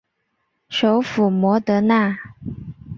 [0.67, 2.17] 首府摩德纳。